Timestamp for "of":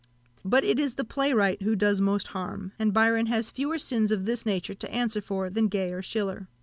4.11-4.25